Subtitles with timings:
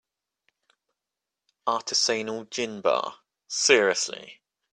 [1.67, 4.41] Artisanal gin bar, seriously?!